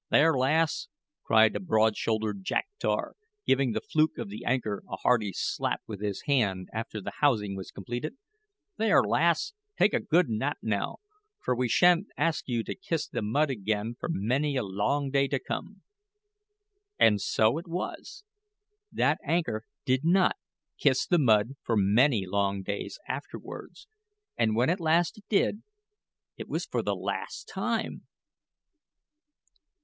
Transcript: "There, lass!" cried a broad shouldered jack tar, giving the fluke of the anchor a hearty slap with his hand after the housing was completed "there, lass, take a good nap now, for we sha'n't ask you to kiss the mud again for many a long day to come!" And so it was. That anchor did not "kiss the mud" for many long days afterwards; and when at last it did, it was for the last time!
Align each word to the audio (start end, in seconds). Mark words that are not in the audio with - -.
"There, 0.09 0.35
lass!" 0.35 0.87
cried 1.23 1.55
a 1.55 1.59
broad 1.59 1.95
shouldered 1.95 2.41
jack 2.43 2.65
tar, 2.79 3.13
giving 3.45 3.73
the 3.73 3.81
fluke 3.81 4.17
of 4.17 4.29
the 4.29 4.43
anchor 4.45 4.81
a 4.89 4.95
hearty 4.95 5.31
slap 5.31 5.83
with 5.85 6.01
his 6.01 6.23
hand 6.23 6.69
after 6.73 6.99
the 6.99 7.13
housing 7.19 7.55
was 7.55 7.69
completed 7.69 8.17
"there, 8.77 9.03
lass, 9.03 9.53
take 9.77 9.93
a 9.93 9.99
good 9.99 10.27
nap 10.27 10.57
now, 10.63 10.97
for 11.39 11.55
we 11.55 11.67
sha'n't 11.67 12.07
ask 12.17 12.47
you 12.47 12.63
to 12.63 12.73
kiss 12.73 13.07
the 13.07 13.21
mud 13.21 13.51
again 13.51 13.95
for 13.99 14.09
many 14.11 14.55
a 14.55 14.63
long 14.63 15.11
day 15.11 15.27
to 15.27 15.37
come!" 15.37 15.83
And 16.97 17.21
so 17.21 17.59
it 17.59 17.67
was. 17.67 18.23
That 18.91 19.19
anchor 19.23 19.65
did 19.85 20.03
not 20.03 20.35
"kiss 20.79 21.05
the 21.05 21.19
mud" 21.19 21.57
for 21.61 21.77
many 21.77 22.25
long 22.25 22.63
days 22.63 22.97
afterwards; 23.07 23.87
and 24.35 24.55
when 24.55 24.71
at 24.71 24.79
last 24.79 25.19
it 25.19 25.25
did, 25.29 25.61
it 26.37 26.49
was 26.49 26.65
for 26.65 26.81
the 26.81 26.95
last 26.95 27.47
time! 27.53 28.07